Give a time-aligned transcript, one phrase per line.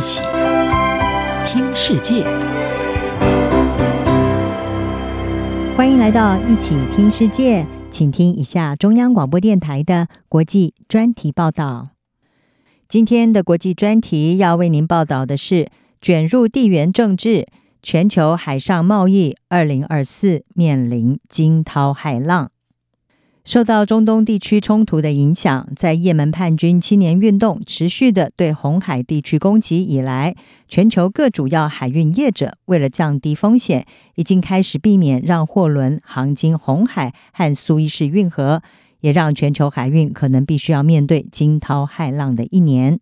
[0.00, 0.22] 一起
[1.44, 2.24] 听世界，
[5.76, 11.90] 欢迎来到一起听世界，请听一下中央广播电台的国际专题报道。
[12.88, 15.68] 今天的国际专题要为您报道的是：
[16.00, 17.46] 卷入地缘政治，
[17.82, 22.50] 全球海上贸易二零二四面临惊涛骇浪。
[23.44, 30.36] 受到中东地区冲突的影响，在也门叛军青年运动持续的对红海地区攻击以来，
[30.68, 38.62] 全球各主要海运业者为了降低风险，已经开始避免让货轮航经红海和苏伊士运河，
[39.00, 43.00] 也让全球海运可能必须要面对惊涛骇浪的一年。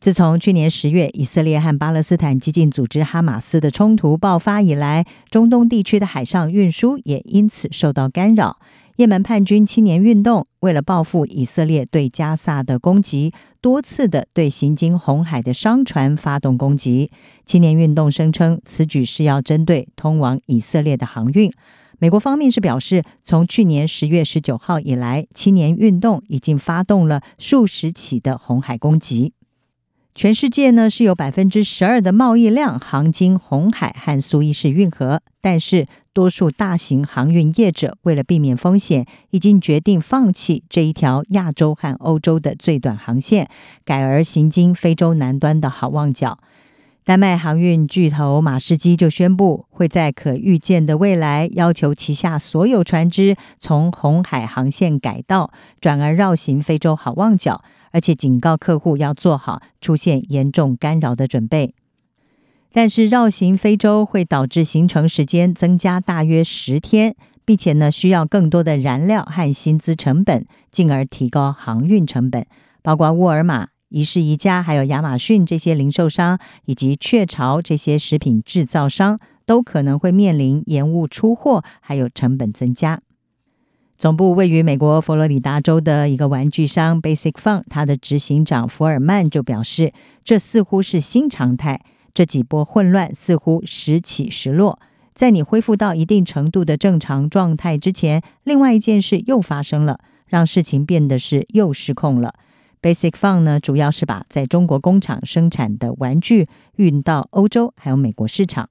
[0.00, 8.58] 自从去年十月以色列和巴勒斯坦激进组织哈马斯的冲突爆发以来，中东地区的海上运输也因此受到干扰。
[8.96, 17.10] 也门叛军青年运动为了报复以色列对加萨的攻击，多次的对行经红海的商船发动攻击。
[17.44, 21.52] 青年运动声称，此举是要针对通往以色列的航运。
[21.98, 29.32] 美国方面是表示，从去年十月十九号以来，青年运动已经发动了数十起的红海攻击。
[30.14, 43.50] 全世界呢是有百分之十二的贸易量航经红海和苏伊士运河，但是多数大型航运业者为了避免风险，已经决定放弃这一条亚洲和欧洲的最短航线，
[43.84, 46.38] 改而行经非洲南端的好望角。
[47.04, 57.62] 丹麦航运巨头马士基就宣布，会在可预见的未来要求旗下所有船只从红海航线改道，转而绕行非洲好望角。
[57.90, 61.74] 而且警告客户要做好出现严重干扰的准备。
[62.76, 72.44] 但是绕行非洲会导致行程时间增加大约十天，并且呢需要更多的燃料和薪资成本，进而提高航运成本。
[72.82, 83.00] 包括沃尔玛、宜氏宜家、还有亚马逊这些零售商，以及雀巢这些食品制造商，都可能会面临延误出货，还有成本增加。
[83.96, 89.92] 总部位于美国佛罗里达州的一个玩具商 Basic Fun，它的执行长福尔曼就表示，
[90.24, 91.80] 这似乎是新常态。
[92.14, 94.78] 这几波混乱似乎时起时落，
[95.14, 102.32] 在你恢复到一定程度的正常状态之前，另外一件事又发生了，让事情变得是又失控了。
[102.80, 108.68] Basic Fun 呢，主要是把在中国工厂生产的玩具运到欧洲还有美国市场。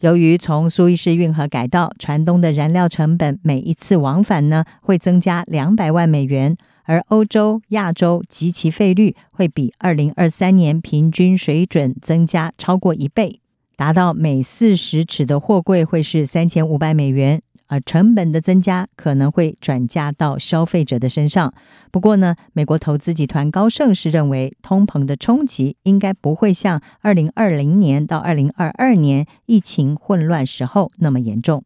[0.00, 13.40] 由于从苏伊士运河改道，船东的燃料成本每一次往返呢会增加两百万美元，而欧洲、亚洲及其费率会比二零二三年平均水准增加超过一倍，
[13.76, 17.42] 达到每四十尺的货柜会是三千五百美元。
[17.68, 21.54] 而成本的增加可能会转嫁到消费者的身上。
[21.90, 31.64] 不过呢，美国投资集团高盛是认为，通膨的冲击应该不会像二零二零年到二零二二年疫情混乱时候那么严重。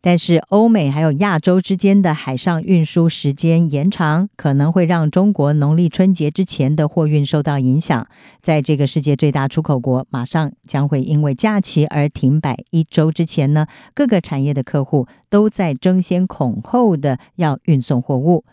[0.00, 8.06] 但是，欧美还有亚洲之间的海上运输时间延长，可能会让中国农历春节之前的货运受到影响。
[8.40, 18.44] 在这个世界最大出口国马上将会因为假期而停摆一周之前呢，各个产业的客户都在争先恐后的要运送货物。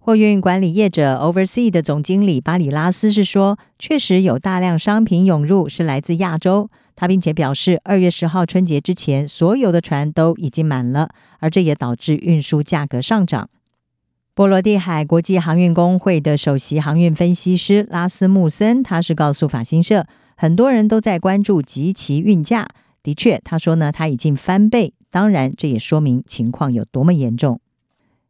[0.00, 6.68] 货运管理业者 Oversea 的总经理巴里拉斯是说，确实有大量商品涌入，是来自亚洲。
[7.00, 13.48] 他并且表示，二月十号春节之前，所有的船都已经满了，而这也导致运输价格上涨。
[14.34, 20.04] 波罗的海国际航运工会的首席航运分析师拉斯穆森，他是告诉法新社，
[20.36, 22.68] 很多人都在关注及其运价。
[23.02, 24.92] 的确，他说呢，他已经翻倍。
[25.10, 27.62] 当然，这也说明情况有多么严重。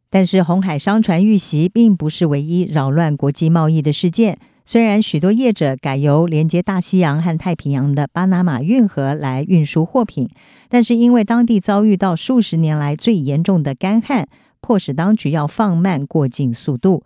[0.09, 4.39] 但是，红海商船遇袭并不是唯一扰乱国际贸易的事件。
[4.71, 10.29] 虽然许多业者改由连接大西洋和太平洋的巴拿马运河来运输货品，
[10.69, 14.29] 但是因为当地遭遇到数十年来最严重的干旱，
[14.61, 17.03] 迫使当局要放慢过境速度。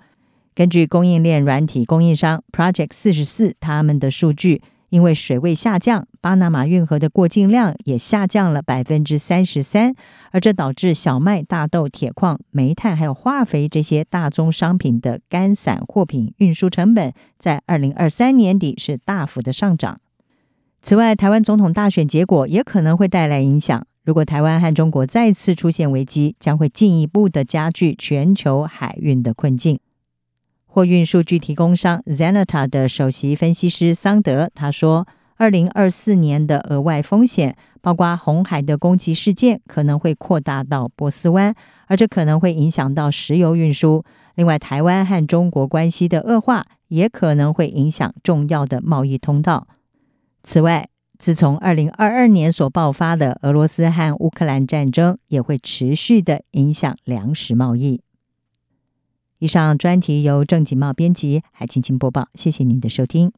[0.53, 4.61] 根据供应链软体供应商 Project 四十四他们的数据。
[4.89, 9.95] 因为水位下降，巴拿马运河的过境量也下降了百分之三十三，
[10.31, 19.99] 而这导致小麦、大豆、铁矿、煤炭还有化肥这些大宗商品的干散货品运输成本在二零二三年底是大幅的上涨。
[20.81, 23.85] 此外，台湾总统大选结果也可能会带来影响。
[24.03, 29.79] 如果台湾和中国再次出现危机，将会进一步的加剧全球海运的困境。
[30.75, 35.07] 货运数据提供商 Zeneta 的首席分析师桑德他说
[35.39, 41.55] ：“二零二四年的额外风险，包括红海的攻击事件，可能会扩大到波斯湾，
[41.87, 44.03] 而这可能会影响到石油运输。
[44.35, 49.69] 另外，台湾和中国关系的恶化也可能会影响重要的贸易通道。
[50.43, 58.01] 此外，自从二零二二年所爆发的俄罗斯和乌克兰战争，也会持续的影响粮食贸易。
[59.39, 63.31] 以上专题由郑锦茂编辑，海青青播报，谢谢您的收听。